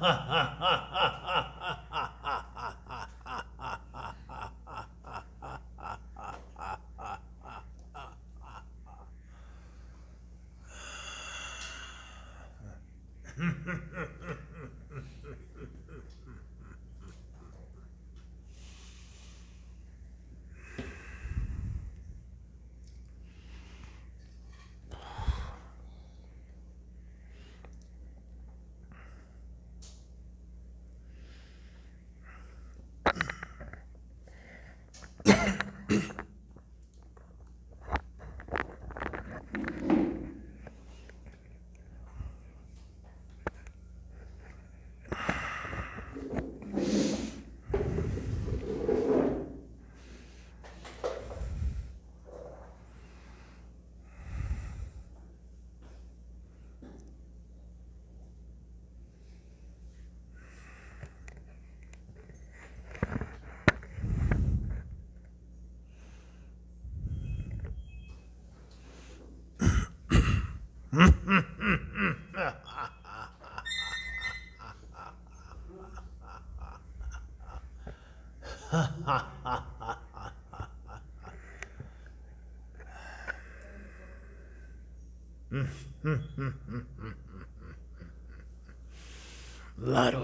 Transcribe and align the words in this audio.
ha 0.00 0.12
ha 0.28 0.56
ha. 0.60 0.85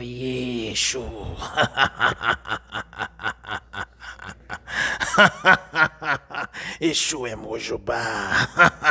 Laroyeixo. 0.02 1.06
Exu 6.80 7.26
é 7.30 7.36
Mojubá. 7.36 8.48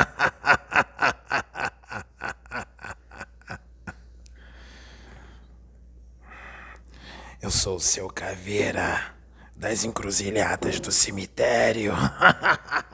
Eu 7.42 7.50
sou 7.50 7.78
o 7.78 7.80
seu 7.80 8.08
caveira 8.08 9.16
das 9.56 9.84
encruzilhadas 9.84 10.80
do 10.80 10.92
cemitério. 10.92 11.94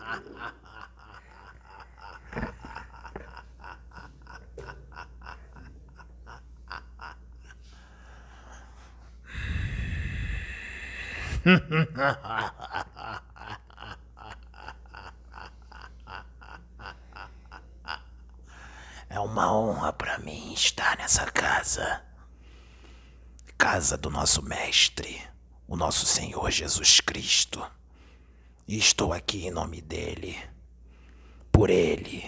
É 19.10 19.17
uma 19.22 19.54
honra 19.54 19.94
para 19.94 20.17
mim 20.17 20.52
estar 20.52 20.98
nessa 20.98 21.26
casa. 21.32 22.04
Casa 23.58 23.98
do 23.98 24.10
nosso 24.10 24.44
Mestre, 24.44 25.26
o 25.66 25.78
nosso 25.78 26.05
Senhor 26.05 26.47
Jesus 26.58 27.00
Cristo. 27.02 27.64
E 28.68 28.80
estou 28.80 29.14
aqui 29.14 29.45
em 29.45 29.52
nome 29.52 29.80
dele, 29.80 30.36
por 31.52 31.70
ele 31.70 32.23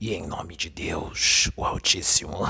e 0.00 0.14
em 0.14 0.24
nome 0.24 0.54
de 0.54 0.70
Deus, 0.70 1.50
o 1.56 1.64
Altíssimo. 1.64 2.38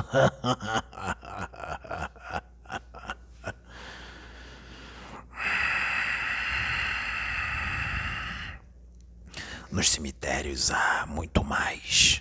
Nos 9.72 9.88
cemitérios 9.88 10.70
há 10.70 11.06
muito 11.06 11.42
mais 11.42 12.20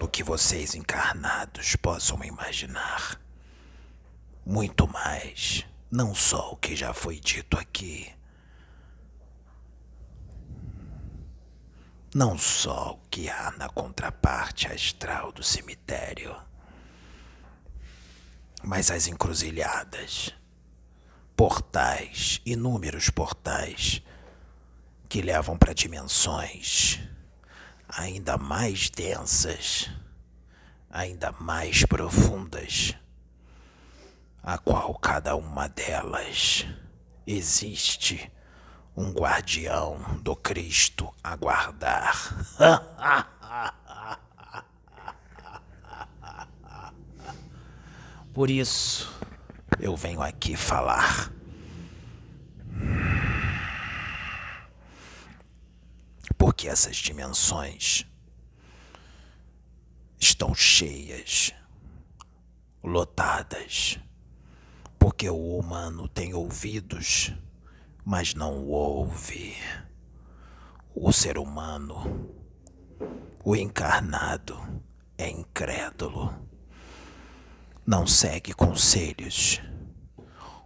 do 0.00 0.08
que 0.08 0.24
vocês 0.24 0.74
encarnados 0.74 1.76
possam 1.76 2.24
imaginar. 2.24 3.20
Muito 4.44 4.88
mais, 4.88 5.64
não 5.90 6.14
só 6.14 6.52
o 6.52 6.56
que 6.56 6.76
já 6.76 6.92
foi 6.92 7.18
dito 7.18 7.58
aqui. 7.58 8.12
Não 12.14 12.38
só 12.38 12.92
o 12.92 13.08
que 13.10 13.28
há 13.28 13.50
na 13.52 13.68
contraparte 13.68 14.66
astral 14.66 15.30
do 15.30 15.42
cemitério, 15.42 16.34
mas 18.62 18.90
as 18.90 19.06
encruzilhadas, 19.06 20.34
portais, 21.36 22.40
inúmeros 22.44 23.10
portais 23.10 24.02
que 25.08 25.22
levam 25.22 25.56
para 25.56 25.74
dimensões 25.74 27.00
ainda 27.88 28.36
mais 28.36 28.90
densas, 28.90 29.90
ainda 30.90 31.32
mais 31.32 31.84
profundas, 31.84 32.94
a 34.42 34.58
qual 34.58 34.94
cada 34.94 35.36
uma 35.36 35.68
delas 35.68 36.66
existe 37.26 38.30
um 38.96 39.12
guardião 39.12 40.18
do 40.22 40.34
Cristo 40.34 41.14
a 41.22 41.36
guardar. 41.36 42.34
Por 48.32 48.50
isso, 48.50 49.10
eu 49.80 49.96
venho 49.96 50.22
aqui 50.22 50.56
falar 50.56 51.32
porque 56.38 56.68
essas 56.68 56.96
dimensões 56.96 58.04
estão 60.18 60.54
cheias, 60.54 61.52
lotadas, 62.82 63.98
porque 64.98 65.28
o 65.30 65.56
humano 65.56 66.08
tem 66.08 66.34
ouvidos, 66.34 67.32
mas 68.04 68.34
não 68.34 68.64
ouve. 68.66 69.56
O 70.94 71.12
ser 71.12 71.38
humano, 71.38 72.30
o 73.44 73.54
encarnado, 73.54 74.58
é 75.16 75.28
incrédulo. 75.28 76.34
Não 77.86 78.06
segue 78.06 78.52
conselhos, 78.52 79.60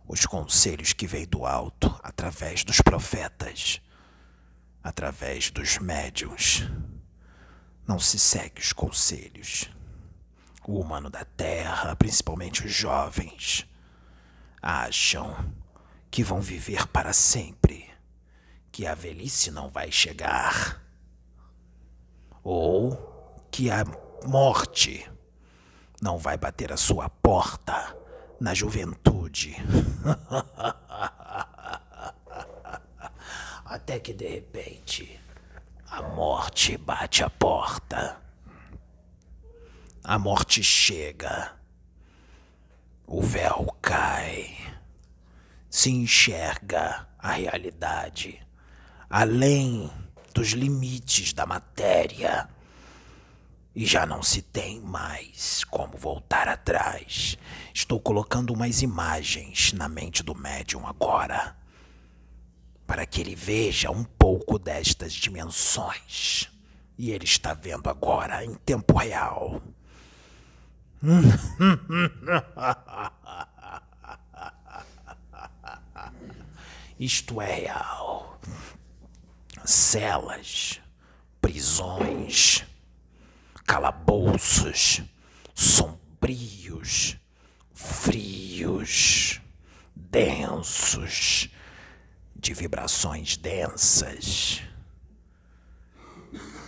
os 0.08 0.26
conselhos 0.26 0.92
que 0.92 1.06
vêm 1.06 1.26
do 1.26 1.46
alto 1.46 1.94
através 2.02 2.64
dos 2.64 2.80
profetas 2.80 3.80
através 4.82 5.50
dos 5.50 5.78
médiums. 5.78 6.68
Não 7.86 7.98
se 7.98 8.18
segue 8.18 8.60
os 8.60 8.72
conselhos. 8.72 9.70
O 10.66 10.80
humano 10.80 11.10
da 11.10 11.24
Terra, 11.24 11.94
principalmente 11.96 12.64
os 12.64 12.72
jovens, 12.72 13.66
acham 14.62 15.52
que 16.10 16.22
vão 16.22 16.40
viver 16.40 16.86
para 16.86 17.12
sempre, 17.12 17.90
que 18.70 18.86
a 18.86 18.94
velhice 18.94 19.50
não 19.50 19.68
vai 19.68 19.90
chegar, 19.90 20.80
ou 22.44 23.44
que 23.50 23.70
a 23.70 23.84
morte 24.24 25.10
não 26.00 26.16
vai 26.18 26.38
bater 26.38 26.72
a 26.72 26.76
sua 26.76 27.08
porta 27.08 27.96
na 28.40 28.54
juventude. 28.54 29.56
Até 33.64 33.98
que 33.98 34.12
de 34.12 34.28
repente 34.28 35.18
a 35.88 36.02
morte 36.02 36.76
bate 36.76 37.22
a 37.22 37.30
porta. 37.30 38.20
A 40.04 40.18
morte 40.18 40.62
chega. 40.62 41.61
O 43.14 43.20
véu 43.20 43.76
cai. 43.82 44.56
Se 45.68 45.90
enxerga 45.90 47.06
a 47.18 47.32
realidade 47.32 48.40
além 49.10 49.90
dos 50.32 50.52
limites 50.52 51.34
da 51.34 51.44
matéria. 51.44 52.48
E 53.74 53.84
já 53.84 54.06
não 54.06 54.22
se 54.22 54.40
tem 54.40 54.80
mais 54.80 55.62
como 55.64 55.94
voltar 55.98 56.48
atrás. 56.48 57.36
Estou 57.74 58.00
colocando 58.00 58.54
umas 58.54 58.80
imagens 58.80 59.74
na 59.74 59.90
mente 59.90 60.22
do 60.22 60.34
médium 60.34 60.86
agora, 60.86 61.54
para 62.86 63.04
que 63.04 63.20
ele 63.20 63.34
veja 63.34 63.90
um 63.90 64.04
pouco 64.04 64.58
destas 64.58 65.12
dimensões. 65.12 66.50
E 66.96 67.10
ele 67.10 67.26
está 67.26 67.52
vendo 67.52 67.90
agora 67.90 68.42
em 68.42 68.54
tempo 68.54 68.96
real. 68.96 69.61
Isto 76.98 77.40
é 77.40 77.54
real. 77.54 78.40
Celas, 79.64 80.80
prisões, 81.40 82.66
calabouços 83.66 85.02
sombrios, 85.54 87.16
frios, 87.74 89.40
densos, 89.94 91.48
de 92.34 92.54
vibrações 92.54 93.36
densas, 93.36 94.62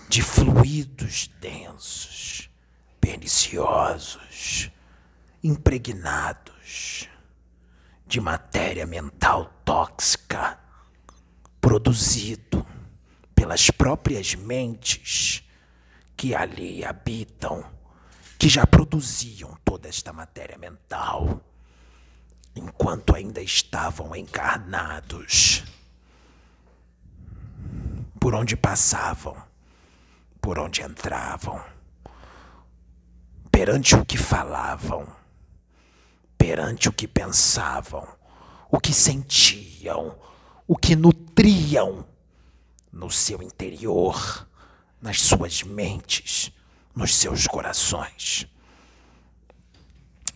de 0.08 0.22
fluidos 0.22 1.28
densos, 1.40 2.48
perniciosos, 3.04 4.70
impregnados 5.42 7.06
de 8.06 8.18
matéria 8.18 8.86
mental 8.86 9.52
tóxica, 9.62 10.58
produzido 11.60 12.66
pelas 13.34 13.70
próprias 13.70 14.34
mentes 14.34 15.44
que 16.16 16.34
ali 16.34 16.82
habitam, 16.82 17.62
que 18.38 18.48
já 18.48 18.66
produziam 18.66 19.54
toda 19.62 19.86
esta 19.86 20.10
matéria 20.10 20.56
mental, 20.56 21.42
enquanto 22.56 23.14
ainda 23.14 23.42
estavam 23.42 24.16
encarnados. 24.16 25.62
Por 28.18 28.34
onde 28.34 28.56
passavam, 28.56 29.36
por 30.40 30.58
onde 30.58 30.80
entravam, 30.80 31.73
perante 33.64 33.94
o 33.94 34.04
que 34.04 34.18
falavam, 34.18 35.06
perante 36.36 36.86
o 36.86 36.92
que 36.92 37.08
pensavam, 37.08 38.06
o 38.70 38.78
que 38.78 38.92
sentiam, 38.92 40.18
o 40.68 40.76
que 40.76 40.94
nutriam 40.94 42.06
no 42.92 43.10
seu 43.10 43.42
interior 43.42 44.46
nas 45.00 45.22
suas 45.22 45.62
mentes, 45.62 46.52
nos 46.94 47.14
seus 47.14 47.46
corações, 47.46 48.46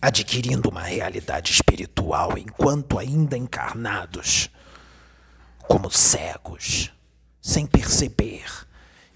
adquirindo 0.01 0.67
uma 0.67 0.81
realidade 0.81 1.51
espiritual 1.51 2.35
enquanto 2.35 2.97
ainda 2.97 3.37
encarnados, 3.37 4.49
como 5.67 5.91
cegos, 5.91 6.91
sem 7.39 7.67
perceber 7.67 8.49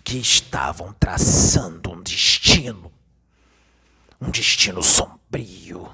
que 0.04 0.20
estavam 0.20 0.94
traçando 0.94 1.92
um 1.92 2.04
destino, 2.04 2.93
um 4.24 4.32
destino 4.32 4.82
sombrio, 4.82 5.94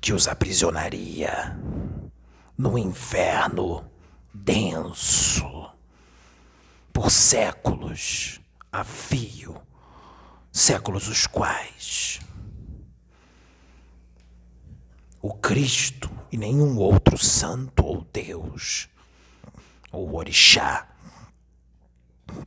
que 0.00 0.12
os 0.12 0.26
aprisionaria 0.26 1.56
no 2.58 2.76
inferno 2.76 3.88
denso 4.34 5.70
por 6.92 7.08
séculos 7.08 8.40
a 8.72 8.82
fio, 8.82 9.62
séculos 10.50 11.06
os 11.06 11.26
quais 11.26 12.20
o 15.20 15.32
Cristo 15.32 16.10
e 16.32 16.36
nenhum 16.36 16.76
outro 16.78 17.16
santo 17.16 17.84
ou 17.86 18.04
Deus 18.12 18.88
ou 19.92 20.16
orixá 20.16 20.91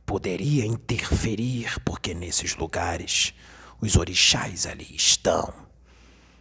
poderia 0.04 0.64
interferir, 0.64 1.80
porque 1.84 2.14
nesses 2.14 2.56
lugares 2.56 3.34
os 3.80 3.96
orixás 3.96 4.66
ali 4.66 4.94
estão. 4.94 5.52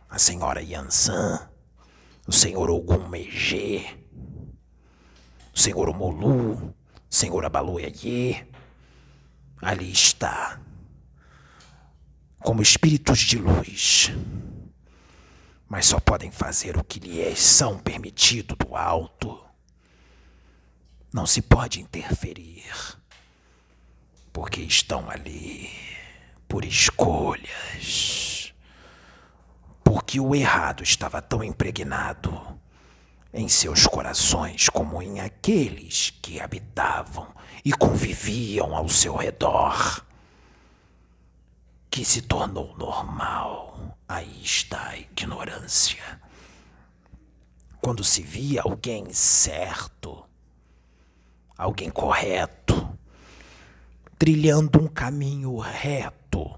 A 0.09 0.17
senhora 0.17 0.61
Yansan, 0.61 1.49
o 2.27 2.31
senhor 2.31 2.69
Ogum 2.69 3.07
Megê, 3.09 3.85
o 5.53 5.59
senhor 5.59 5.89
Omolu, 5.89 6.75
Senhor 7.09 7.45
Abaloiaye, 7.45 8.45
ali 9.61 9.89
está, 9.89 10.59
como 12.39 12.61
espíritos 12.61 13.19
de 13.19 13.37
luz, 13.37 14.11
mas 15.67 15.85
só 15.85 15.99
podem 15.99 16.29
fazer 16.29 16.77
o 16.77 16.83
que 16.83 16.99
lhes 16.99 17.39
são 17.39 17.79
permitido 17.79 18.55
do 18.55 18.75
alto. 18.75 19.43
Não 21.13 21.25
se 21.25 21.41
pode 21.41 21.79
interferir, 21.79 22.65
porque 24.35 24.59
estão 24.59 25.09
ali 25.09 25.71
por 26.45 26.65
escolhas, 26.65 28.53
porque 29.81 30.19
o 30.19 30.35
errado 30.35 30.83
estava 30.83 31.21
tão 31.21 31.41
impregnado 31.41 32.59
em 33.33 33.47
seus 33.47 33.87
corações 33.87 34.67
como 34.67 35.01
em 35.01 35.21
aqueles 35.21 36.09
que 36.21 36.41
habitavam 36.41 37.33
e 37.63 37.71
conviviam 37.71 38.75
ao 38.75 38.89
seu 38.89 39.15
redor, 39.15 40.05
que 41.89 42.03
se 42.03 42.21
tornou 42.21 42.75
normal. 42.75 43.97
Aí 44.05 44.41
está 44.43 44.89
a 44.89 44.97
ignorância. 44.97 46.19
Quando 47.81 48.03
se 48.03 48.21
via 48.21 48.63
alguém 48.63 49.13
certo, 49.13 50.25
alguém 51.57 51.89
correto, 51.89 52.84
trilhando 54.17 54.81
um 54.81 54.87
caminho 54.87 55.57
reto, 55.57 56.57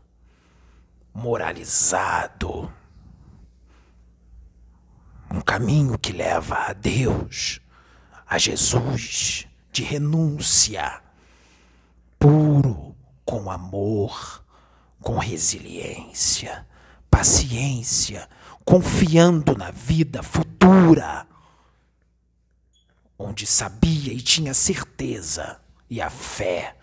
moralizado, 1.13 2.71
um 5.31 5.41
caminho 5.41 5.97
que 5.97 6.13
leva 6.13 6.55
a 6.69 6.73
Deus, 6.73 7.59
a 8.25 8.37
Jesus, 8.37 9.47
de 9.71 9.83
renúncia, 9.83 11.01
puro, 12.19 12.95
com 13.25 13.49
amor, 13.49 14.43
com 15.01 15.17
resiliência, 15.17 16.65
paciência, 17.09 18.29
confiando 18.63 19.57
na 19.57 19.71
vida 19.71 20.21
futura, 20.21 21.27
onde 23.17 23.47
sabia 23.47 24.13
e 24.13 24.21
tinha 24.21 24.53
certeza 24.53 25.59
e 25.89 25.99
a 26.01 26.09
fé 26.09 26.76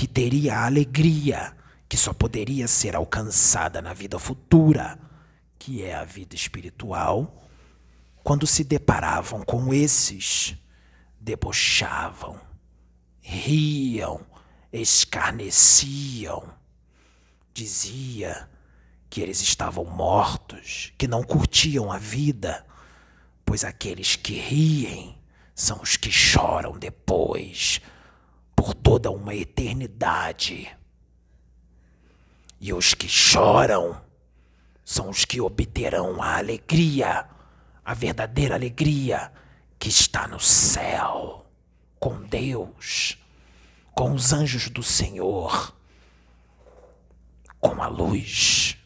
que 0.00 0.08
teria 0.08 0.56
a 0.56 0.64
alegria 0.64 1.54
que 1.86 1.94
só 1.94 2.14
poderia 2.14 2.66
ser 2.66 2.96
alcançada 2.96 3.82
na 3.82 3.92
vida 3.92 4.18
futura 4.18 4.98
que 5.58 5.82
é 5.82 5.94
a 5.94 6.04
vida 6.04 6.34
espiritual, 6.34 7.46
quando 8.24 8.46
se 8.46 8.64
deparavam 8.64 9.42
com 9.42 9.74
esses, 9.74 10.56
debochavam, 11.20 12.40
riam, 13.20 14.24
escarneciam. 14.72 16.50
Dizia 17.52 18.48
que 19.10 19.20
eles 19.20 19.42
estavam 19.42 19.84
mortos, 19.84 20.94
que 20.96 21.06
não 21.06 21.22
curtiam 21.22 21.92
a 21.92 21.98
vida, 21.98 22.64
pois 23.44 23.64
aqueles 23.64 24.16
que 24.16 24.32
riem 24.32 25.18
são 25.54 25.82
os 25.82 25.98
que 25.98 26.10
choram 26.10 26.78
depois, 26.78 27.82
por 28.60 28.74
toda 28.74 29.10
uma 29.10 29.34
eternidade. 29.34 30.70
E 32.60 32.74
os 32.74 32.92
que 32.92 33.08
choram 33.08 33.98
são 34.84 35.08
os 35.08 35.24
que 35.24 35.40
obterão 35.40 36.20
a 36.20 36.36
alegria, 36.36 37.26
a 37.82 37.94
verdadeira 37.94 38.54
alegria 38.54 39.32
que 39.78 39.88
está 39.88 40.28
no 40.28 40.38
céu, 40.38 41.46
com 41.98 42.20
Deus, 42.20 43.16
com 43.94 44.12
os 44.12 44.30
anjos 44.30 44.68
do 44.68 44.82
Senhor, 44.82 45.74
com 47.58 47.82
a 47.82 47.88
luz. 47.88 48.76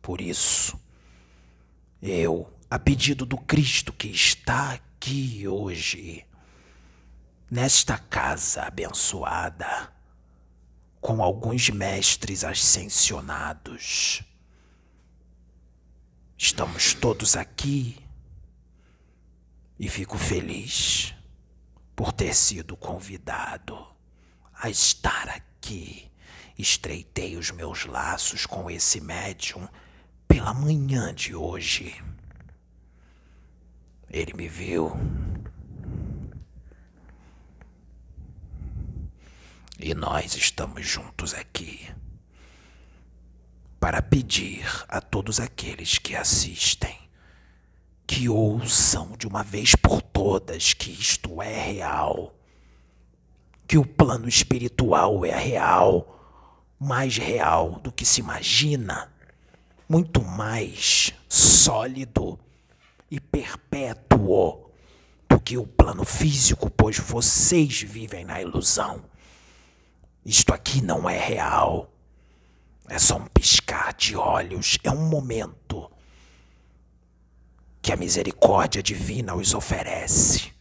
Por 0.00 0.20
isso, 0.20 0.80
eu, 2.00 2.48
a 2.70 2.78
pedido 2.78 3.26
do 3.26 3.38
Cristo 3.38 3.92
que 3.92 4.06
está 4.06 4.74
aqui 4.74 5.48
hoje, 5.48 6.24
nesta 7.54 7.96
casa 7.96 8.62
abençoada, 8.62 9.88
com 11.00 11.22
alguns 11.22 11.70
mestres 11.70 12.42
ascensionados, 12.42 14.24
Estamos 16.36 16.92
todos 16.92 17.36
aqui 17.36 17.96
e 19.78 19.88
fico 19.88 20.18
feliz 20.18 21.14
por 21.94 22.12
ter 22.12 22.34
sido 22.34 22.76
convidado 22.76 23.86
a 24.52 24.68
estar 24.68 25.28
aqui. 25.28 26.10
Estreitei 26.58 27.36
os 27.36 27.52
meus 27.52 27.86
laços 27.86 28.46
com 28.46 28.68
esse 28.68 29.00
médium 29.00 29.66
pela 30.26 30.52
manhã 30.52 31.14
de 31.14 31.36
hoje. 31.36 31.94
Ele 34.10 34.34
me 34.34 34.48
viu. 34.48 34.92
E 39.78 39.92
nós 39.94 40.36
estamos 40.36 40.86
juntos 40.86 41.34
aqui 41.34 41.88
para 43.80 44.00
pedir 44.00 44.64
a 44.88 45.00
todos 45.00 45.40
aqueles 45.40 45.98
que 45.98 46.14
assistem 46.14 47.04
que 48.06 48.28
ouçam 48.28 49.16
de 49.18 49.26
uma 49.26 49.42
vez 49.42 49.74
por 49.74 50.00
todas 50.00 50.72
que 50.74 50.90
isto 50.90 51.42
é 51.42 51.52
real, 51.52 52.34
que 53.66 53.78
o 53.78 53.84
plano 53.84 54.28
espiritual 54.28 55.24
é 55.24 55.36
real, 55.36 56.20
mais 56.78 57.16
real 57.16 57.80
do 57.80 57.90
que 57.90 58.04
se 58.04 58.20
imagina, 58.20 59.12
muito 59.88 60.22
mais 60.22 61.12
sólido 61.28 62.38
e 63.10 63.18
perpétuo 63.18 64.70
do 65.28 65.40
que 65.40 65.56
o 65.56 65.66
plano 65.66 66.04
físico, 66.04 66.70
pois 66.70 66.98
vocês 66.98 67.82
vivem 67.82 68.24
na 68.24 68.40
ilusão. 68.40 69.02
Isto 70.24 70.54
aqui 70.54 70.80
não 70.80 71.08
é 71.08 71.18
real. 71.18 71.92
É 72.88 72.98
só 72.98 73.16
um 73.16 73.26
piscar 73.26 73.94
de 73.94 74.16
olhos, 74.16 74.78
é 74.82 74.90
um 74.90 75.08
momento 75.08 75.90
que 77.80 77.92
a 77.92 77.96
misericórdia 77.96 78.82
divina 78.82 79.34
os 79.34 79.54
oferece 79.54 80.52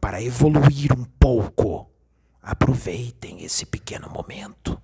para 0.00 0.22
evoluir 0.22 0.92
um 0.92 1.04
pouco. 1.04 1.90
Aproveitem 2.42 3.42
esse 3.42 3.64
pequeno 3.64 4.08
momento 4.10 4.80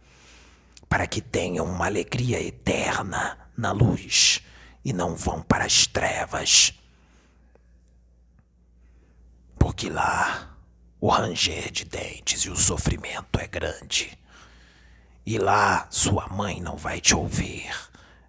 para 0.89 1.07
que 1.07 1.21
tenham 1.21 1.67
uma 1.67 1.87
alegria 1.87 2.43
eterna 2.43 3.39
na 3.57 3.71
luz 3.71 4.43
e 4.85 4.93
não 4.93 5.15
vão 5.15 5.43
para 5.43 5.65
as 5.65 5.87
trevas. 5.87 6.73
Porque 9.59 9.89
lá 9.89 10.50
o 11.01 11.09
ranger 11.09 11.71
de 11.71 11.85
dentes 11.85 12.43
e 12.43 12.51
o 12.51 12.57
sofrimento 12.57 13.39
é 13.39 13.47
grande. 13.47 14.19
E 15.25 15.39
lá 15.39 15.87
sua 15.91 16.29
mãe 16.29 16.61
não 16.61 16.77
vai 16.77 17.01
te 17.01 17.15
ouvir, 17.15 17.71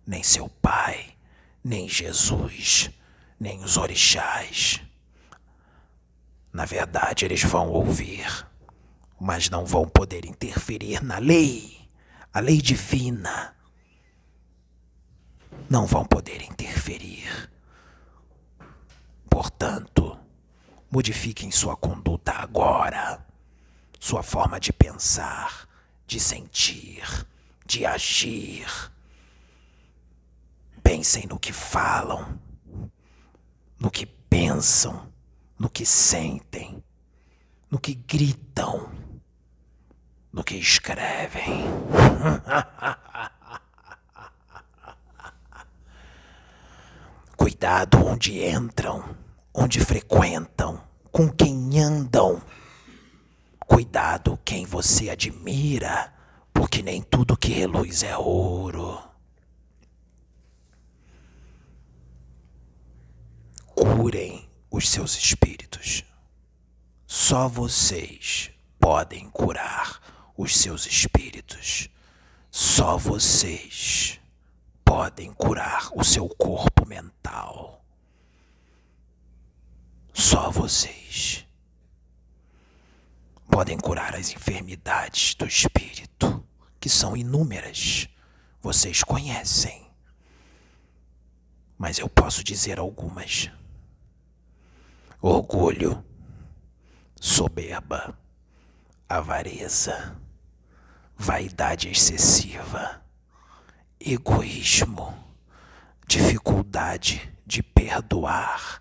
nem 0.06 0.24
seu 0.24 0.48
pai, 0.48 1.16
nem 1.64 1.88
Jesus 1.88 2.92
nem 3.42 3.64
os 3.64 3.76
orixás. 3.76 4.80
Na 6.54 6.64
verdade, 6.64 7.26
eles 7.26 7.42
vão 7.42 7.70
ouvir, 7.70 8.48
mas 9.20 9.50
não 9.50 9.66
vão 9.66 9.90
poder 9.90 10.28
interferir 10.28 11.04
na 11.04 11.18
lei, 11.18 11.90
a 12.32 12.40
lei 12.40 12.62
divina. 12.62 13.56
Não 15.68 15.88
vão 15.88 16.06
poder 16.06 16.44
interferir. 16.44 17.50
Portanto, 19.28 20.20
modifiquem 20.92 21.50
sua 21.50 21.76
conduta 21.76 22.34
agora, 22.34 23.26
sua 24.00 24.22
forma 24.22 24.60
de 24.60 24.74
pensar, 24.74 25.68
de 26.06 26.20
sentir, 26.20 27.26
de 27.66 27.86
agir. 27.86 28.68
Pensem 30.84 31.26
no 31.26 31.40
que 31.40 31.54
falam 31.54 32.40
no 33.82 33.90
que 33.90 34.06
pensam, 34.06 35.12
no 35.58 35.68
que 35.68 35.84
sentem, 35.88 36.84
no 37.70 37.80
que 37.80 37.96
gritam, 37.96 38.92
no 40.32 40.44
que 40.44 40.56
escrevem. 40.56 41.66
Cuidado 47.36 48.06
onde 48.06 48.44
entram, 48.44 49.18
onde 49.54 49.80
frequentam, 49.80 50.82
com 51.12 51.30
quem 51.30 51.80
andam. 51.80 52.42
Cuidado 53.68 54.40
quem 54.44 54.66
você 54.66 55.10
admira, 55.10 56.14
porque 56.54 56.82
nem 56.82 57.02
tudo 57.02 57.38
que 57.38 57.52
reluz 57.52 58.04
é 58.04 58.18
ouro. 58.18 59.12
curem 63.82 64.48
os 64.70 64.90
seus 64.90 65.18
espíritos. 65.18 66.04
Só 67.08 67.48
vocês 67.48 68.52
podem 68.80 69.30
curar 69.30 70.00
os 70.38 70.56
seus 70.56 70.86
espíritos. 70.86 71.90
Só 72.52 72.98
vocês 72.98 74.20
podem 74.86 75.34
curar 75.34 75.90
o 75.96 76.04
seu 76.04 76.30
corpo 76.30 76.86
mental. 76.86 77.81
Só 80.14 80.52
vocês 80.52 81.46
podem 83.50 83.78
curar 83.78 84.16
as 84.16 84.32
enfermidades 84.32 85.36
do 85.36 85.46
espírito, 85.46 86.44
que 86.80 86.90
são 86.90 87.16
inúmeras. 87.16 88.08
Vocês 88.62 89.04
conhecem. 89.04 89.86
Mas 91.78 92.00
eu 92.00 92.08
posso 92.08 92.44
dizer 92.44 92.80
algumas 92.80 93.50
orgulho, 95.22 96.04
soberba, 97.20 98.18
avareza, 99.08 100.18
vaidade 101.16 101.90
excessiva, 101.90 103.04
egoísmo, 104.00 105.14
dificuldade 106.08 107.32
de 107.46 107.62
perdoar. 107.62 108.81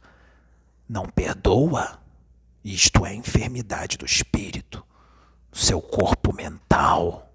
Não 0.90 1.06
perdoa? 1.06 2.02
Isto 2.64 3.06
é 3.06 3.14
enfermidade 3.14 3.96
do 3.96 4.04
espírito, 4.04 4.84
do 5.48 5.56
seu 5.56 5.80
corpo 5.80 6.32
mental. 6.32 7.32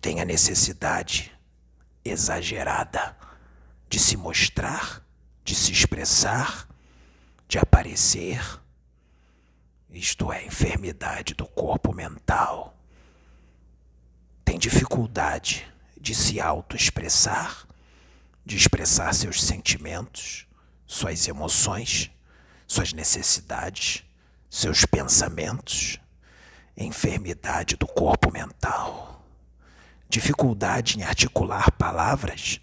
Tem 0.00 0.20
a 0.20 0.24
necessidade 0.24 1.36
exagerada 2.04 3.16
de 3.88 3.98
se 3.98 4.16
mostrar, 4.16 5.04
de 5.42 5.56
se 5.56 5.72
expressar, 5.72 6.68
de 7.48 7.58
aparecer. 7.58 8.40
Isto 9.90 10.32
é 10.32 10.46
enfermidade 10.46 11.34
do 11.34 11.44
corpo 11.44 11.92
mental. 11.92 12.78
Tem 14.44 14.56
dificuldade 14.56 15.66
de 16.00 16.14
se 16.14 16.40
autoexpressar, 16.40 17.66
de 18.44 18.56
expressar 18.56 19.14
seus 19.14 19.42
sentimentos, 19.42 20.46
suas 20.86 21.26
emoções, 21.28 22.10
suas 22.66 22.92
necessidades, 22.92 24.04
seus 24.48 24.84
pensamentos. 24.84 25.98
Enfermidade 26.76 27.76
do 27.76 27.86
corpo 27.86 28.32
mental 28.32 29.08
dificuldade 30.08 30.98
em 30.98 31.02
articular 31.02 31.70
palavras, 31.72 32.60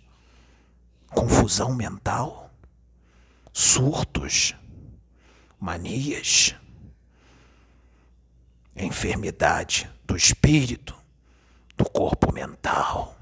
confusão 1.10 1.76
mental, 1.76 2.52
surtos, 3.54 4.56
manias, 5.60 6.56
enfermidade 8.76 9.90
do 10.04 10.16
espírito, 10.18 10.96
do 11.78 11.86
corpo 11.86 12.34
mental, 12.34 13.15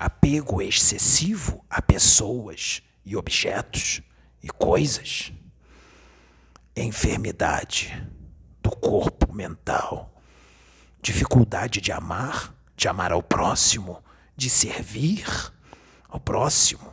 apego 0.00 0.60
excessivo 0.62 1.64
a 1.68 1.80
pessoas 1.80 2.82
e 3.04 3.16
objetos 3.16 4.00
e 4.42 4.48
coisas, 4.48 5.32
enfermidade 6.74 7.92
do 8.62 8.70
corpo 8.70 9.32
mental, 9.32 10.20
dificuldade 11.02 11.80
de 11.80 11.92
amar 11.92 12.54
de 12.80 12.88
amar 12.88 13.12
ao 13.12 13.22
próximo, 13.22 14.02
de 14.34 14.48
servir 14.48 15.26
ao 16.08 16.18
próximo. 16.18 16.90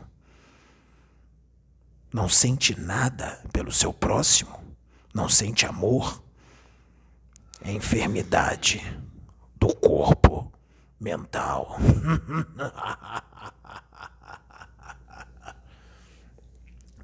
Não 2.12 2.28
sente 2.28 2.78
nada 2.78 3.42
pelo 3.54 3.72
seu 3.72 3.90
próximo, 3.90 4.76
não 5.14 5.30
sente 5.30 5.64
amor. 5.64 6.22
É 7.62 7.72
enfermidade 7.72 8.82
do 9.56 9.74
corpo 9.74 10.52
mental. 11.00 11.78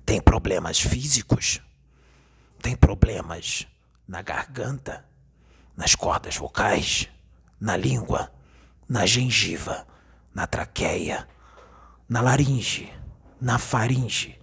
tem 0.05 0.21
problemas 0.21 0.81
físicos, 0.81 1.63
tem 2.61 2.75
problemas 2.77 3.69
na 4.07 4.21
garganta, 4.23 5.05
nas 5.77 5.95
cordas 5.95 6.37
vocais, 6.37 7.09
na 7.61 7.77
língua 7.77 8.35
na 8.89 9.05
gengiva, 9.07 9.87
na 10.35 10.47
traqueia, 10.47 11.29
na 12.09 12.21
laringe, 12.21 12.93
na 13.41 13.59
faringe. 13.59 14.41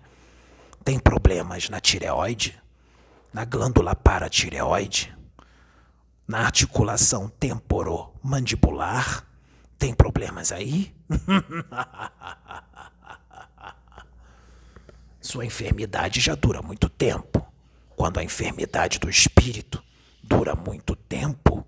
Tem 0.84 1.00
problemas 1.00 1.70
na 1.70 1.79
tireoide, 1.79 2.60
na 3.31 3.46
glândula 3.46 3.96
paratireoide, 3.96 5.15
na 6.27 6.39
articulação 6.39 7.29
temporomandibular? 7.29 9.27
Tem 9.82 9.94
problemas 9.96 10.52
aí? 10.52 10.94
Sua 15.20 15.44
enfermidade 15.44 16.20
já 16.20 16.36
dura 16.36 16.62
muito 16.62 16.88
tempo. 16.88 17.44
Quando 17.96 18.20
a 18.20 18.24
enfermidade 18.24 19.00
do 19.00 19.10
espírito 19.10 19.84
dura 20.22 20.54
muito 20.54 20.96
tempo, 20.96 21.66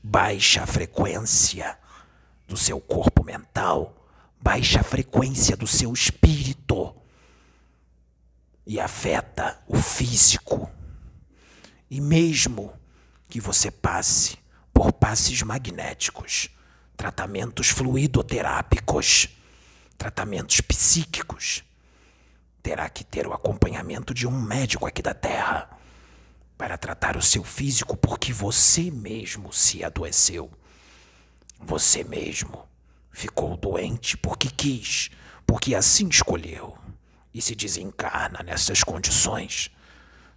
baixa 0.00 0.62
a 0.62 0.66
frequência 0.68 1.76
do 2.46 2.56
seu 2.56 2.80
corpo 2.80 3.24
mental, 3.24 4.06
baixa 4.40 4.78
a 4.78 4.84
frequência 4.84 5.56
do 5.56 5.66
seu 5.66 5.92
espírito 5.92 6.94
e 8.64 8.78
afeta 8.78 9.60
o 9.66 9.76
físico. 9.76 10.70
E 11.90 12.00
mesmo 12.00 12.72
que 13.28 13.40
você 13.40 13.68
passe 13.68 14.45
por 14.76 14.92
passes 14.92 15.40
magnéticos, 15.40 16.50
tratamentos 16.98 17.70
fluidoterápicos, 17.70 19.26
tratamentos 19.96 20.60
psíquicos, 20.60 21.64
terá 22.62 22.86
que 22.90 23.02
ter 23.02 23.26
o 23.26 23.32
acompanhamento 23.32 24.12
de 24.12 24.26
um 24.26 24.38
médico 24.38 24.84
aqui 24.86 25.00
da 25.00 25.14
Terra 25.14 25.70
para 26.58 26.76
tratar 26.76 27.16
o 27.16 27.22
seu 27.22 27.42
físico 27.42 27.96
porque 27.96 28.34
você 28.34 28.90
mesmo 28.90 29.50
se 29.50 29.82
adoeceu. 29.82 30.52
Você 31.58 32.04
mesmo 32.04 32.68
ficou 33.10 33.56
doente 33.56 34.14
porque 34.14 34.50
quis, 34.50 35.08
porque 35.46 35.74
assim 35.74 36.06
escolheu. 36.06 36.76
E 37.32 37.40
se 37.40 37.54
desencarna 37.54 38.42
nessas 38.42 38.84
condições, 38.84 39.70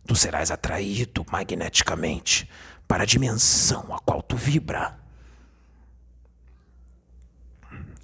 tu 0.07 0.15
serás 0.15 0.49
atraído 0.49 1.25
magneticamente 1.29 2.49
para 2.89 3.03
a 3.03 3.05
dimensão 3.05 3.93
a 3.93 3.99
qual 3.99 4.19
tu 4.23 4.35
vibra. 4.35 4.99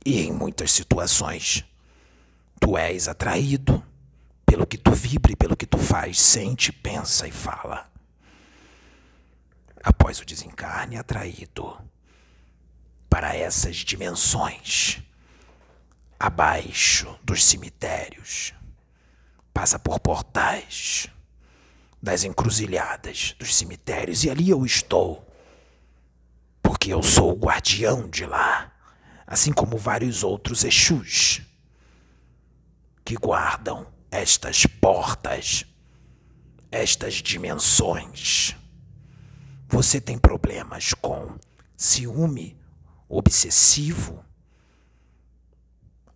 E 0.06 0.20
em 0.22 0.32
muitas 0.32 0.72
situações, 0.72 1.66
tu 2.60 2.78
és 2.78 3.08
atraído 3.08 3.84
pelo 4.46 4.68
que 4.68 4.78
tu 4.78 4.92
vibra 4.92 5.32
e 5.32 5.36
pelo 5.36 5.58
que 5.58 5.66
tu 5.66 5.80
faz, 5.80 6.20
sente, 6.20 6.72
pensa 6.72 7.28
e 7.28 7.32
fala. 7.32 7.92
Após 9.84 10.20
o 10.20 10.26
desencarne, 10.26 10.98
atraído 10.98 11.76
para 13.10 13.36
essas 13.36 13.78
dimensões, 13.78 15.02
abaixo 16.20 17.20
dos 17.24 17.44
cemitérios, 17.44 18.54
passa 19.52 19.80
por 19.80 20.00
portais 20.00 21.10
das 22.06 22.24
encruzilhadas 22.24 23.36
dos 23.40 23.56
cemitérios 23.56 24.24
e 24.24 24.30
ali 24.30 24.50
eu 24.50 24.64
estou, 24.64 25.28
porque 26.62 26.94
eu 26.94 27.02
sou 27.02 27.32
o 27.32 27.36
guardião 27.36 28.08
de 28.08 28.26
lá 28.26 28.72
assim 29.26 29.52
como 29.52 29.78
vários 29.78 30.24
outros 30.24 30.64
Exus 30.64 31.42
que 33.04 33.16
guardam 33.16 33.92
estas 34.12 34.66
portas, 34.66 35.66
estas 36.72 37.16
dimensões. 37.16 38.56
Você 39.68 40.00
tem 40.00 40.18
problemas 40.18 40.94
com 40.94 41.38
ciúme 41.76 42.58
obsessivo, 43.10 44.24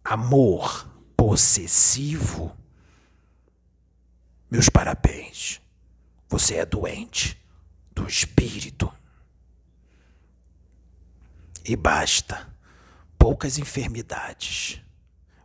amor 0.03 0.87
possessivo? 1.15 2.55
Meus 4.49 4.69
parabéns. 4.69 5.61
Você 6.29 6.55
é 6.55 6.65
doente 6.65 7.41
do 7.91 8.07
espírito. 8.07 8.93
E 11.65 11.75
basta 11.75 12.47
poucas 13.17 13.57
enfermidades, 13.57 14.79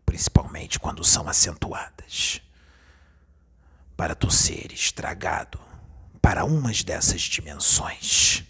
principalmente 0.04 0.78
quando 0.78 1.02
são 1.02 1.26
acentuadas, 1.28 2.40
para 3.96 4.14
tu 4.14 4.30
ser 4.30 4.72
estragado 4.72 5.58
para 6.20 6.44
umas 6.44 6.82
dessas 6.82 7.22
dimensões. 7.22 8.44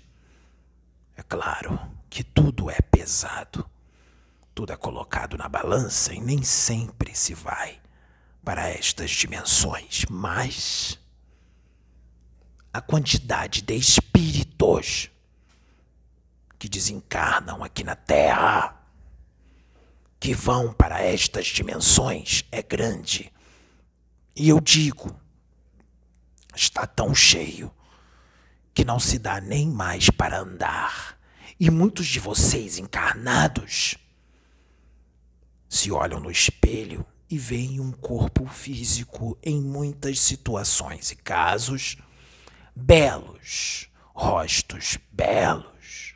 É 1.16 1.23
claro 1.23 1.81
que 2.11 2.23
tudo 2.23 2.70
é 2.70 2.81
pesado, 2.81 3.68
tudo 4.55 4.73
é 4.73 4.77
colocado 4.77 5.37
na 5.37 5.49
balança 5.49 6.12
e 6.12 6.20
nem 6.20 6.42
sempre 6.42 7.14
se 7.14 7.35
vai 7.35 7.81
para 8.44 8.68
estas 8.68 9.11
dimensões, 9.11 10.05
mas 10.11 10.99
a 12.75 12.81
quantidade 12.81 13.63
de 13.63 13.77
espíritos 13.77 15.09
que 16.59 16.69
desencarnam 16.69 17.63
aqui 17.63 17.85
na 17.85 17.95
Terra 17.95 18.85
que 20.19 20.35
vão 20.35 20.73
para 20.73 21.01
estas 21.01 21.47
dimensões 21.47 22.43
é 22.51 22.61
grande. 22.65 23.33
E 24.35 24.49
eu 24.49 24.61
digo, 24.61 25.15
está 26.53 26.85
tão 26.85 27.15
cheio 27.15 27.73
que 28.75 28.85
não 28.85 28.99
se 28.99 29.21
dá 29.21 29.41
nem 29.41 29.69
mais 29.69 30.11
para 30.11 30.41
andar. 30.41 31.17
E 31.61 31.71
muitos 31.71 32.09
de 32.09 32.19
vocês 32.19 32.77
encarnados 32.77 33.95
se 35.69 35.93
olham 35.93 36.19
no 36.19 36.31
espelho 36.31 37.07
e 37.31 37.39
veem 37.39 37.79
um 37.79 37.93
corpo 37.93 38.47
físico 38.47 39.39
em 39.45 39.61
muitas 39.61 40.19
situações 40.19 41.13
e 41.13 41.17
casos 41.17 41.99
belos, 42.75 43.89
rostos 44.15 44.99
belos, 45.13 46.15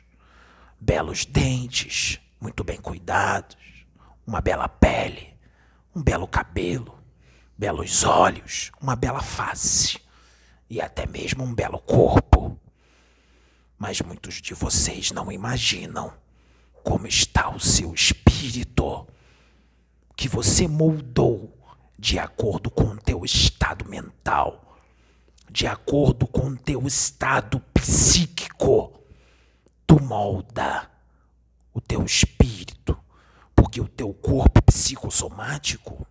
belos 0.79 1.25
dentes, 1.25 2.19
muito 2.39 2.63
bem 2.63 2.77
cuidados, 2.77 3.57
uma 4.25 4.41
bela 4.41 4.67
pele, 4.67 5.33
um 5.95 6.01
belo 6.01 6.27
cabelo, 6.27 6.99
belos 7.57 8.03
olhos, 8.03 8.71
uma 8.81 8.95
bela 8.95 9.21
face 9.21 9.99
e 10.69 10.81
até 10.81 11.05
mesmo 11.05 11.43
um 11.43 11.53
belo 11.53 11.79
corpo. 11.79 12.59
Mas 13.77 14.01
muitos 14.01 14.35
de 14.35 14.53
vocês 14.53 15.11
não 15.11 15.31
imaginam 15.31 16.13
como 16.83 17.07
está 17.07 17.49
o 17.49 17.59
seu 17.59 17.93
espírito, 17.93 19.07
que 20.15 20.27
você 20.27 20.67
moldou 20.67 21.57
de 21.97 22.19
acordo 22.19 22.69
com 22.69 22.85
o 22.85 22.97
teu 22.97 23.23
estado 23.25 23.87
mental, 23.87 24.68
de 25.51 25.67
acordo 25.67 26.27
com 26.27 26.55
teu 26.55 26.85
estado 26.85 27.59
psíquico. 27.73 28.93
Tu 29.85 30.01
molda 30.01 30.89
o 31.73 31.81
teu 31.81 32.03
espírito 32.03 32.97
porque 33.55 33.81
o 33.81 33.87
teu 33.87 34.13
corpo 34.13 34.61
psicossomático, 34.61 36.05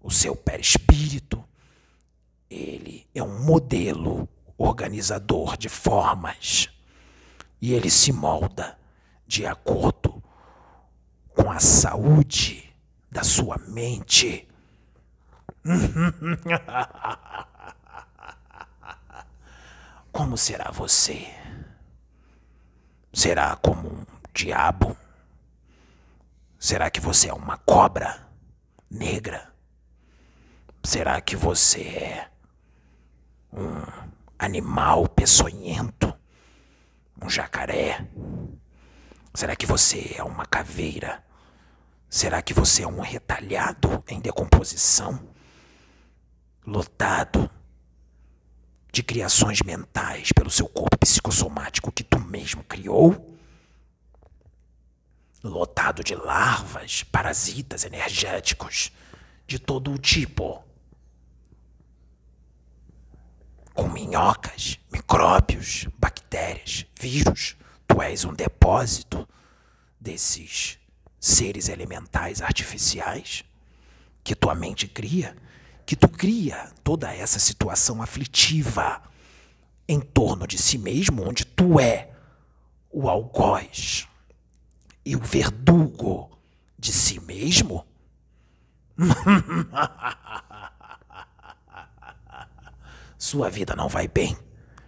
o 0.00 0.10
seu 0.10 0.34
perispírito, 0.34 1.44
ele 2.48 3.06
é 3.14 3.22
um 3.22 3.44
modelo 3.44 4.28
organizador 4.56 5.56
de 5.56 5.68
formas 5.68 6.70
e 7.60 7.72
ele 7.72 7.90
se 7.90 8.12
molda 8.12 8.78
de 9.26 9.46
acordo 9.46 10.22
com 11.34 11.50
a 11.50 11.60
saúde 11.60 12.74
da 13.10 13.22
sua 13.22 13.58
mente. 13.58 14.48
Como 20.12 20.36
será 20.36 20.70
você? 20.70 21.26
Será 23.12 23.56
como 23.56 23.88
um 23.88 24.06
diabo? 24.34 24.96
Será 26.58 26.90
que 26.90 27.00
você 27.00 27.28
é 27.28 27.34
uma 27.34 27.56
cobra 27.58 28.28
negra? 28.90 29.52
Será 30.82 31.20
que 31.20 31.36
você 31.36 31.82
é 31.82 32.30
um 33.52 33.82
animal 34.38 35.08
peçonhento? 35.08 36.12
Um 37.22 37.28
jacaré? 37.28 38.06
Será 39.34 39.54
que 39.54 39.66
você 39.66 40.14
é 40.16 40.24
uma 40.24 40.44
caveira? 40.44 41.24
Será 42.08 42.42
que 42.42 42.52
você 42.52 42.82
é 42.82 42.88
um 42.88 43.00
retalhado 43.00 44.02
em 44.08 44.20
decomposição? 44.20 45.28
Lotado 46.66 47.50
de 48.92 49.02
criações 49.02 49.62
mentais 49.62 50.32
pelo 50.32 50.50
seu 50.50 50.68
corpo 50.68 50.98
psicossomático 50.98 51.92
que 51.92 52.04
tu 52.04 52.18
mesmo 52.18 52.64
criou? 52.64 53.30
lotado 55.42 56.04
de 56.04 56.14
larvas, 56.14 57.02
parasitas 57.02 57.84
energéticos 57.84 58.92
de 59.46 59.58
todo 59.58 59.92
o 59.92 59.98
tipo. 59.98 60.62
Com 63.74 63.88
minhocas, 63.88 64.78
micróbios, 64.92 65.86
bactérias, 65.98 66.86
vírus. 66.98 67.56
Tu 67.86 68.02
és 68.02 68.24
um 68.24 68.32
depósito 68.32 69.26
desses 69.98 70.78
seres 71.18 71.68
elementais 71.68 72.40
artificiais 72.40 73.44
que 74.22 74.34
tua 74.34 74.54
mente 74.54 74.86
cria, 74.86 75.36
que 75.90 75.96
tu 75.96 76.08
cria 76.08 76.70
toda 76.84 77.12
essa 77.12 77.40
situação 77.40 78.00
aflitiva 78.00 79.02
em 79.88 79.98
torno 79.98 80.46
de 80.46 80.56
si 80.56 80.78
mesmo, 80.78 81.28
onde 81.28 81.44
tu 81.44 81.80
é 81.80 82.10
o 82.92 83.08
algoz 83.08 84.06
e 85.04 85.16
o 85.16 85.18
verdugo 85.18 86.30
de 86.78 86.92
si 86.92 87.18
mesmo? 87.18 87.84
Sua 93.18 93.50
vida 93.50 93.74
não 93.74 93.88
vai 93.88 94.06
bem. 94.06 94.38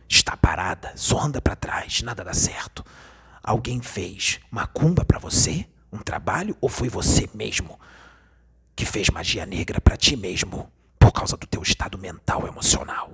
Está 0.08 0.36
parada, 0.36 0.92
só 0.94 1.18
anda 1.18 1.42
para 1.42 1.56
trás, 1.56 2.00
nada 2.02 2.22
dá 2.22 2.32
certo. 2.32 2.86
Alguém 3.42 3.82
fez 3.82 4.38
macumba 4.52 5.04
para 5.04 5.18
você? 5.18 5.68
Um 5.92 5.98
trabalho 5.98 6.56
ou 6.60 6.68
foi 6.68 6.88
você 6.88 7.28
mesmo 7.34 7.76
que 8.76 8.86
fez 8.86 9.10
magia 9.10 9.44
negra 9.44 9.80
para 9.80 9.96
ti 9.96 10.14
mesmo 10.14 10.70
por 11.12 11.18
causa 11.18 11.36
do 11.36 11.46
teu 11.46 11.60
estado 11.60 11.98
mental 11.98 12.46
emocional? 12.46 13.12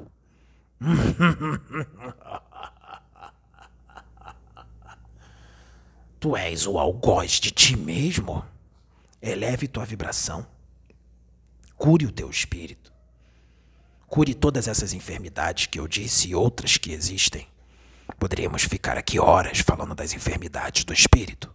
tu 6.20 6.36
és 6.36 6.64
o 6.64 6.78
algoz 6.78 7.40
de 7.40 7.50
ti 7.50 7.76
mesmo? 7.76 8.46
Eleve 9.20 9.66
tua 9.66 9.84
vibração. 9.84 10.46
Cure 11.76 12.06
o 12.06 12.12
teu 12.12 12.30
espírito. 12.30 12.92
Cure 14.06 14.32
todas 14.32 14.68
essas 14.68 14.92
enfermidades 14.92 15.66
que 15.66 15.80
eu 15.80 15.88
disse 15.88 16.28
e 16.28 16.36
outras 16.36 16.76
que 16.76 16.92
existem. 16.92 17.48
Poderíamos 18.16 18.62
ficar 18.62 18.96
aqui 18.96 19.18
horas 19.18 19.58
falando 19.58 19.96
das 19.96 20.14
enfermidades 20.14 20.84
do 20.84 20.92
espírito. 20.92 21.52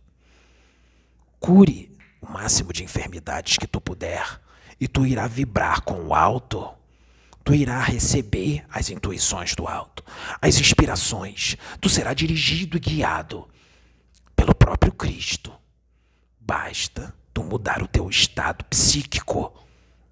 Cure 1.39 1.97
o 2.21 2.29
máximo 2.29 2.73
de 2.73 2.83
enfermidades 2.83 3.57
que 3.57 3.65
tu 3.65 3.79
puder 3.79 4.42
e 4.83 4.87
tu 4.87 5.05
irá 5.05 5.27
vibrar 5.27 5.81
com 5.81 6.07
o 6.07 6.13
alto. 6.13 6.69
Tu 7.41 7.53
irá 7.55 7.81
receber 7.81 8.65
as 8.69 8.89
intuições 8.89 9.55
do 9.55 9.67
alto, 9.67 10.03
as 10.41 10.59
inspirações. 10.59 11.55
Tu 11.79 11.89
será 11.89 12.13
dirigido 12.13 12.75
e 12.75 12.79
guiado 12.81 13.47
pelo 14.35 14.53
próprio 14.53 14.91
Cristo. 14.91 15.53
Basta 16.37 17.15
tu 17.33 17.43
mudar 17.43 17.81
o 17.81 17.87
teu 17.87 18.09
estado 18.09 18.65
psíquico, 18.65 19.53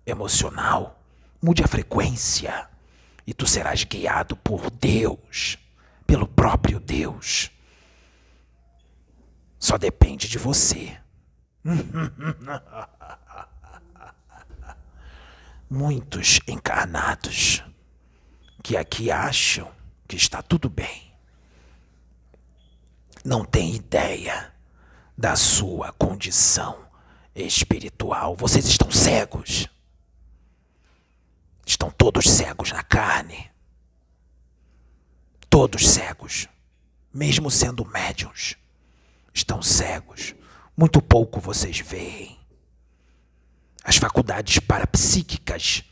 emocional 0.05 1.01
Mude 1.43 1.63
a 1.63 1.67
frequência 1.67 2.69
e 3.25 3.33
tu 3.33 3.47
serás 3.47 3.83
guiado 3.83 4.35
por 4.35 4.69
Deus, 4.69 5.57
pelo 6.05 6.27
próprio 6.27 6.79
Deus. 6.79 7.49
Só 9.57 9.75
depende 9.75 10.29
de 10.29 10.37
você. 10.37 10.95
Muitos 15.73 16.41
encarnados 16.45 17.63
que 18.61 18.75
aqui 18.75 19.09
acham 19.09 19.71
que 20.05 20.17
está 20.17 20.41
tudo 20.41 20.69
bem 20.69 21.13
não 23.23 23.45
têm 23.45 23.75
ideia 23.75 24.53
da 25.17 25.33
sua 25.37 25.93
condição 25.93 26.77
espiritual. 27.33 28.35
Vocês 28.35 28.65
estão 28.65 28.91
cegos. 28.91 29.69
Estão 31.65 31.89
todos 31.89 32.29
cegos 32.29 32.73
na 32.73 32.83
carne. 32.83 33.49
Todos 35.49 35.87
cegos. 35.87 36.49
Mesmo 37.13 37.49
sendo 37.49 37.85
médiums. 37.85 38.57
Estão 39.33 39.61
cegos. 39.61 40.35
Muito 40.75 41.01
pouco 41.01 41.39
vocês 41.39 41.79
veem. 41.79 42.40
As 43.83 43.97
faculdades 43.97 44.59
parapsíquicas 44.59 45.83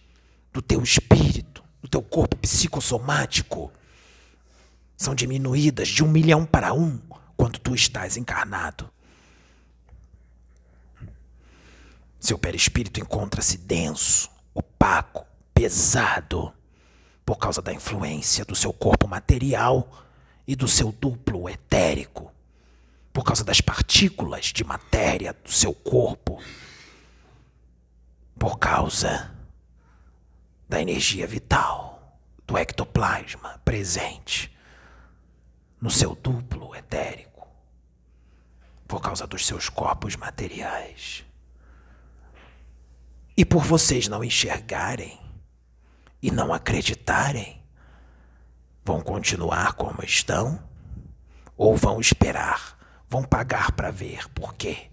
do 0.53 0.61
teu 0.61 0.81
espírito, 0.83 1.63
do 1.81 1.87
teu 1.87 2.01
corpo 2.01 2.37
psicossomático, 2.37 3.71
são 4.95 5.15
diminuídas 5.15 5.87
de 5.87 6.03
um 6.03 6.07
milhão 6.07 6.45
para 6.45 6.73
um 6.73 6.99
quando 7.35 7.57
tu 7.57 7.73
estás 7.73 8.17
encarnado. 8.17 8.89
Seu 12.19 12.37
perispírito 12.37 12.99
encontra-se 12.99 13.57
denso, 13.57 14.29
opaco, 14.53 15.25
pesado 15.53 16.53
por 17.25 17.37
causa 17.37 17.61
da 17.61 17.73
influência 17.73 18.43
do 18.43 18.55
seu 18.55 18.73
corpo 18.73 19.07
material 19.07 19.89
e 20.45 20.55
do 20.55 20.67
seu 20.67 20.91
duplo 20.91 21.47
etérico, 21.47 22.33
por 23.13 23.23
causa 23.23 23.43
das 23.43 23.61
partículas 23.61 24.47
de 24.47 24.63
matéria 24.63 25.33
do 25.43 25.51
seu 25.51 25.73
corpo, 25.73 26.41
por 28.39 28.57
causa 28.57 29.35
da 30.67 30.81
energia 30.81 31.27
vital 31.27 32.17
do 32.47 32.57
ectoplasma 32.57 33.59
presente 33.65 34.55
no 35.81 35.91
seu 35.91 36.15
duplo 36.15 36.73
etérico, 36.73 37.47
por 38.87 39.01
causa 39.01 39.27
dos 39.27 39.45
seus 39.45 39.67
corpos 39.67 40.15
materiais. 40.15 41.25
E 43.35 43.43
por 43.43 43.63
vocês 43.63 44.07
não 44.07 44.23
enxergarem 44.23 45.19
e 46.21 46.31
não 46.31 46.53
acreditarem, 46.53 47.61
vão 48.85 49.01
continuar 49.01 49.73
como 49.73 50.03
estão? 50.03 50.63
Ou 51.57 51.75
vão 51.75 51.99
esperar, 51.99 52.77
vão 53.07 53.23
pagar 53.23 53.73
para 53.73 53.91
ver, 53.91 54.29
porque 54.29 54.89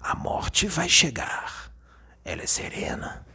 a 0.00 0.14
morte 0.14 0.66
vai 0.68 0.88
chegar. 0.88 1.63
Ela 2.24 2.42
é 2.42 2.46
serena. 2.46 3.26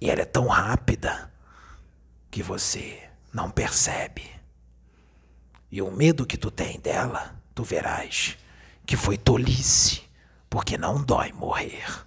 E 0.00 0.10
ela 0.10 0.22
é 0.22 0.26
tão 0.26 0.46
rápida 0.46 1.32
que 2.30 2.42
você 2.42 3.08
não 3.32 3.50
percebe. 3.50 4.30
E 5.70 5.82
o 5.82 5.90
medo 5.90 6.26
que 6.26 6.36
tu 6.36 6.50
tem 6.50 6.78
dela, 6.78 7.34
tu 7.54 7.64
verás 7.64 8.36
que 8.86 8.96
foi 8.96 9.16
tolice, 9.16 10.02
porque 10.48 10.76
não 10.76 11.02
dói 11.02 11.32
morrer. 11.32 12.04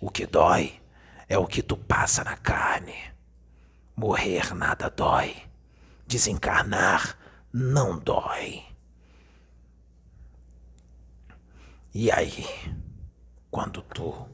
O 0.00 0.10
que 0.10 0.26
dói 0.26 0.80
é 1.28 1.38
o 1.38 1.46
que 1.46 1.62
tu 1.62 1.76
passa 1.76 2.24
na 2.24 2.36
carne. 2.36 2.96
Morrer 3.96 4.54
nada 4.54 4.90
dói. 4.90 5.36
Desencarnar 6.06 7.16
não 7.52 7.98
dói. 7.98 8.64
E 11.94 12.10
aí, 12.10 12.46
quando 13.50 13.82
tu 13.82 14.26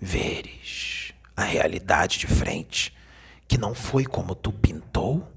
veres 0.00 1.12
a 1.36 1.42
realidade 1.42 2.18
de 2.18 2.26
frente, 2.26 2.96
que 3.46 3.58
não 3.58 3.74
foi 3.74 4.04
como 4.04 4.34
tu 4.34 4.52
pintou, 4.52 5.30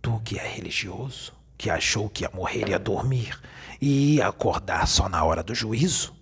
tu 0.00 0.20
que 0.20 0.38
é 0.38 0.46
religioso, 0.46 1.32
que 1.56 1.70
achou 1.70 2.08
que 2.08 2.24
ia 2.24 2.30
morrer 2.32 2.68
e 2.68 2.70
ia 2.70 2.78
dormir 2.78 3.38
e 3.80 4.16
ia 4.16 4.28
acordar 4.28 4.86
só 4.86 5.08
na 5.08 5.24
hora 5.24 5.42
do 5.42 5.54
juízo, 5.54 6.18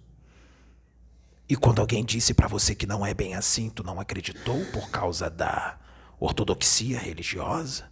e 1.49 1.55
quando 1.55 1.81
alguém 1.81 2.05
disse 2.05 2.35
para 2.35 2.49
você 2.49 2.75
que 2.75 2.87
não 2.87 3.07
é 3.07 3.15
bem 3.15 3.35
assim, 3.35 3.71
tu 3.71 3.85
não 3.85 4.01
acreditou 4.01 4.65
por 4.73 4.91
causa 4.91 5.31
da 5.31 5.79
ortodoxia 6.19 6.99
religiosa? 6.99 7.89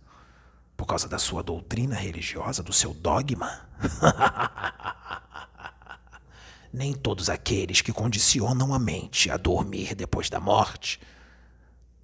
Por 0.77 0.87
causa 0.87 1.09
da 1.09 1.21
sua 1.21 1.41
doutrina 1.41 1.95
religiosa, 1.95 2.65
do 2.65 2.73
seu 2.73 2.93
dogma? 2.93 3.61
Nem 6.75 6.93
todos 6.93 7.31
aqueles 7.31 7.81
que 7.81 7.93
condicionam 7.93 8.75
a 8.75 8.79
mente 8.81 9.31
a 9.31 9.37
dormir 9.37 9.95
depois 9.95 10.29
da 10.29 10.41
morte 10.41 11.01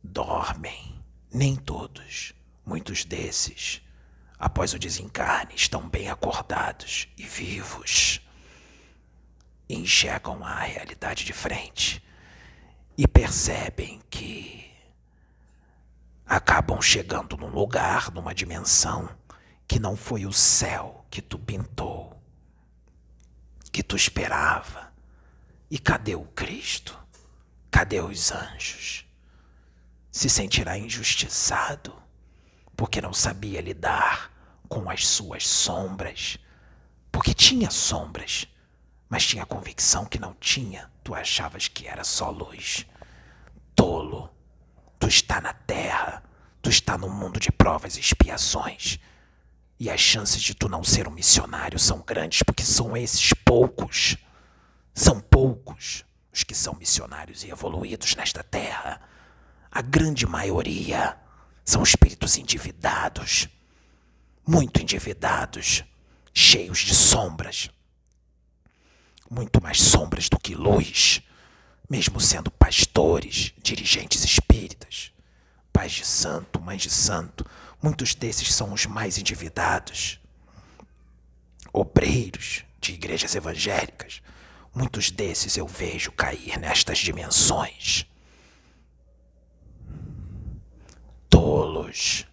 dormem. 0.02 0.94
Nem 1.32 1.56
todos. 1.56 2.32
Muitos 2.64 3.04
desses, 3.04 3.82
após 4.38 4.72
o 4.72 4.78
desencarne, 4.78 5.54
estão 5.56 5.88
bem 5.88 6.08
acordados 6.08 7.08
e 7.18 7.24
vivos 7.24 8.20
enxergam 9.72 10.44
a 10.44 10.60
realidade 10.60 11.24
de 11.24 11.32
frente 11.32 12.02
e 12.96 13.06
percebem 13.06 14.00
que 14.10 14.70
acabam 16.26 16.80
chegando 16.80 17.36
num 17.36 17.48
lugar, 17.48 18.10
numa 18.12 18.34
dimensão 18.34 19.08
que 19.66 19.78
não 19.78 19.96
foi 19.96 20.26
o 20.26 20.32
céu 20.32 21.04
que 21.10 21.22
tu 21.22 21.38
pintou, 21.38 21.99
que 23.72 23.82
tu 23.82 23.96
esperava. 23.96 24.92
E 25.70 25.78
cadê 25.78 26.14
o 26.14 26.24
Cristo? 26.24 26.98
Cadê 27.70 28.00
os 28.00 28.32
anjos? 28.32 29.06
Se 30.10 30.28
sentirá 30.28 30.76
injustiçado 30.76 31.94
porque 32.76 33.00
não 33.00 33.12
sabia 33.12 33.60
lidar 33.60 34.32
com 34.68 34.88
as 34.88 35.06
suas 35.06 35.46
sombras, 35.46 36.38
porque 37.12 37.34
tinha 37.34 37.70
sombras 37.70 38.48
mas 39.10 39.26
tinha 39.26 39.44
convicção 39.44 40.06
que 40.06 40.20
não 40.20 40.32
tinha. 40.34 40.88
Tu 41.02 41.12
achavas 41.12 41.66
que 41.66 41.88
era 41.88 42.04
só 42.04 42.30
luz. 42.30 42.86
Tolo. 43.74 44.30
Tu 45.00 45.08
está 45.08 45.40
na 45.40 45.52
terra. 45.52 46.22
Tu 46.62 46.70
está 46.70 46.96
no 46.96 47.10
mundo 47.10 47.40
de 47.40 47.50
provas 47.50 47.96
e 47.96 48.00
expiações. 48.00 49.00
E 49.80 49.90
as 49.90 49.98
chances 49.98 50.40
de 50.40 50.54
tu 50.54 50.68
não 50.68 50.84
ser 50.84 51.08
um 51.08 51.10
missionário 51.10 51.78
são 51.78 52.04
grandes 52.06 52.42
porque 52.44 52.62
são 52.62 52.96
esses 52.96 53.32
poucos. 53.44 54.16
São 54.94 55.20
poucos 55.20 56.04
os 56.32 56.44
que 56.44 56.54
são 56.54 56.74
missionários 56.74 57.42
e 57.42 57.50
evoluídos 57.50 58.14
nesta 58.14 58.42
terra, 58.42 59.00
a 59.70 59.82
grande 59.82 60.26
maioria 60.26 61.16
são 61.64 61.82
espíritos 61.82 62.36
endividados, 62.38 63.48
muito 64.46 64.80
endividados, 64.80 65.84
cheios 66.32 66.78
de 66.78 66.94
sombras. 66.94 67.70
Muito 69.30 69.62
mais 69.62 69.80
sombras 69.80 70.28
do 70.28 70.40
que 70.40 70.56
luz, 70.56 71.22
mesmo 71.88 72.20
sendo 72.20 72.50
pastores, 72.50 73.52
dirigentes 73.62 74.24
espíritas, 74.24 75.12
pais 75.72 75.92
de 75.92 76.04
santo, 76.04 76.60
mães 76.60 76.82
de 76.82 76.90
santo, 76.90 77.46
muitos 77.82 78.14
desses 78.14 78.52
são 78.54 78.72
os 78.72 78.86
mais 78.86 79.18
endividados. 79.18 80.20
Obreiros 81.72 82.64
de 82.80 82.92
igrejas 82.92 83.34
evangélicas, 83.34 84.22
muitos 84.74 85.10
desses 85.10 85.56
eu 85.56 85.66
vejo 85.66 86.12
cair 86.12 86.58
nestas 86.58 86.98
dimensões. 86.98 88.06
tolos, 91.90 92.26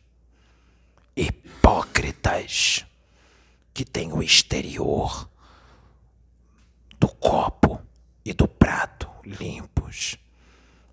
hipócritas, 1.16 2.86
que 3.74 3.86
têm 3.86 4.12
o 4.12 4.22
exterior 4.22 5.30
do 7.00 7.08
copo 7.08 7.82
e 8.26 8.34
do 8.34 8.48
prato 8.48 9.10
limpos, 9.24 10.18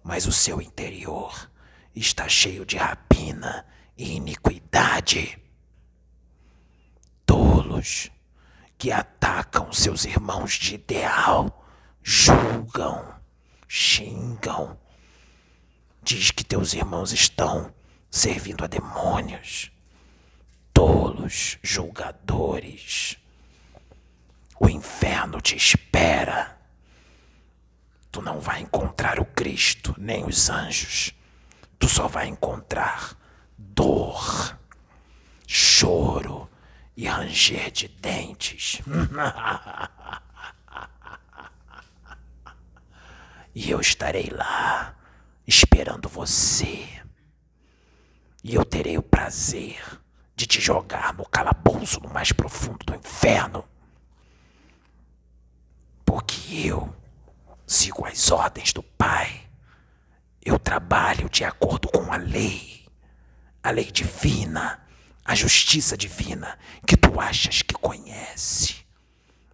mas 0.03 0.27
o 0.27 0.33
seu 0.33 0.63
interior 0.63 1.51
está 1.95 2.29
cheio 2.29 2.65
de 2.65 2.77
rapina 2.77 3.67
e 3.97 4.15
iniquidade. 4.15 5.39
Tolos 7.25 8.11
que 8.77 8.91
atacam 8.91 9.73
seus 9.73 10.05
irmãos 10.05 10.53
de 10.53 10.75
ideal, 10.75 11.67
julgam, 12.03 13.15
xingam. 13.69 14.79
Diz 16.03 16.31
que 16.31 16.45
teus 16.45 16.75
irmãos 16.75 17.13
estão 17.13 17.73
servindo 18.11 18.65
a 18.65 18.67
demônios, 18.67 19.71
tolos, 20.73 21.59
julgadores. 21.63 23.17
O 24.61 24.69
inferno 24.69 25.41
te 25.41 25.57
espera. 25.57 26.59
Tu 28.13 28.23
não 28.23 28.39
vai 28.39 28.61
encontrar 28.61 29.19
o 29.19 29.25
Cristo 29.25 29.95
nem 29.99 30.25
os 30.25 30.49
anjos. 30.49 31.13
Tu 31.79 31.89
só 31.89 32.07
vai 32.07 32.29
encontrar 32.29 33.17
dor, 33.75 34.59
choro 35.47 36.49
e 36.97 37.07
ranger 37.07 37.71
de 37.71 37.89
dentes. 37.89 38.81
e 43.55 43.71
eu 43.71 43.81
estarei 43.81 44.31
lá 44.31 44.95
esperando 45.47 46.09
você 46.09 46.89
e 48.43 48.55
eu 48.55 48.65
terei 48.65 48.99
o 48.99 49.03
prazer 49.03 49.81
de 50.37 50.47
te 50.47 50.61
jogar 50.61 51.15
no 51.15 51.25
calabouço 51.25 52.01
no 52.01 52.11
mais 52.11 52.31
profundo 52.31 52.85
do 52.85 52.95
inferno. 52.95 53.65
Porque 56.05 56.69
eu 56.69 56.95
sigo 57.67 58.07
as 58.07 58.31
ordens 58.31 58.73
do 58.73 58.83
Pai. 58.83 59.43
Eu 60.45 60.59
trabalho 60.59 61.29
de 61.31 61.43
acordo 61.43 61.89
com 61.89 62.13
a 62.13 62.17
lei, 62.17 62.84
a 63.65 63.71
lei 63.71 63.91
divina, 63.91 64.87
a 65.25 65.35
justiça 65.35 65.97
divina 65.97 66.59
que 66.87 66.99
tu 66.99 67.19
achas 67.19 67.63
que 67.63 67.73
conhece, 67.73 68.85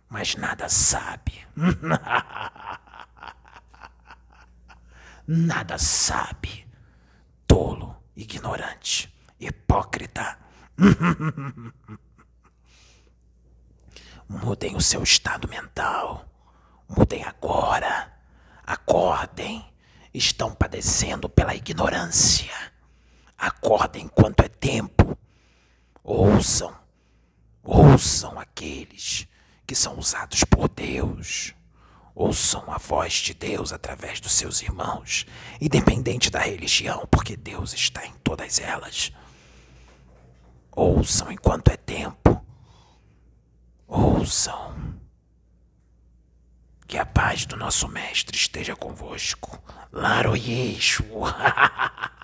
mas 0.09 0.35
nada 0.35 0.69
sabe. 0.69 1.47
nada 5.29 5.79
sabe, 5.79 6.67
tolo 7.47 7.97
ignorante, 8.17 9.15
hipócrita. 9.39 10.37
Mudem 14.29 14.75
o 14.75 14.81
seu 14.81 15.05
estado 15.05 15.47
mental. 15.49 16.27
Mudem 16.89 17.23
agora. 17.25 18.13
Acordem. 18.65 19.65
Estão 20.13 20.53
padecendo 20.55 21.29
pela 21.29 21.55
ignorância. 21.55 22.71
Acordem 23.41 24.05
enquanto 24.05 24.41
é 24.41 24.49
tempo. 24.49 25.19
Ouçam. 26.05 26.75
Ouçam 27.63 28.39
aqueles 28.39 29.27
que 29.67 29.75
são 29.75 29.99
usados 29.99 30.45
por 30.45 30.69
Deus 30.69 31.55
Ouçam 32.21 32.65
a 32.71 32.77
voz 32.77 33.15
de 33.15 33.33
Deus 33.33 33.73
através 33.73 34.21
dos 34.21 34.33
seus 34.33 34.61
irmãos, 34.61 35.25
independente 35.59 36.31
da 36.31 36.41
religião, 36.41 37.09
porque 37.11 37.35
Deus 37.35 37.73
está 37.73 38.05
em 38.07 38.13
todas 38.23 38.59
elas. 38.59 39.11
Ouçam 40.71 41.33
enquanto 41.33 41.69
é 41.69 41.79
tempo. 41.79 42.45
Ouçam. 43.87 45.01
Que 46.87 46.99
a 46.99 47.07
paz 47.07 47.47
do 47.47 47.57
nosso 47.57 47.89
Mestre 47.89 48.37
esteja 48.37 48.77
convosco. 48.77 49.59
Laro 49.91 50.37
Yeshua. 50.37 51.35